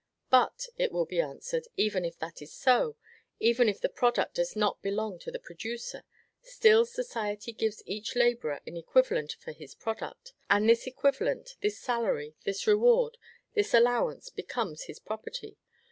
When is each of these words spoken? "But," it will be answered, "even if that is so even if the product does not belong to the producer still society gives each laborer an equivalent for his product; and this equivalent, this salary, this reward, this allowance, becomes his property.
"But," 0.31 0.65
it 0.79 0.91
will 0.91 1.05
be 1.05 1.21
answered, 1.21 1.67
"even 1.77 2.05
if 2.05 2.17
that 2.17 2.41
is 2.41 2.51
so 2.51 2.95
even 3.39 3.69
if 3.69 3.79
the 3.79 3.87
product 3.87 4.33
does 4.33 4.55
not 4.55 4.81
belong 4.81 5.19
to 5.19 5.29
the 5.29 5.37
producer 5.37 6.05
still 6.41 6.87
society 6.87 7.53
gives 7.53 7.83
each 7.85 8.15
laborer 8.15 8.61
an 8.65 8.77
equivalent 8.77 9.33
for 9.33 9.51
his 9.51 9.75
product; 9.75 10.33
and 10.49 10.67
this 10.67 10.87
equivalent, 10.87 11.55
this 11.61 11.77
salary, 11.77 12.33
this 12.45 12.65
reward, 12.65 13.19
this 13.53 13.75
allowance, 13.75 14.31
becomes 14.31 14.85
his 14.85 14.97
property. 14.97 15.59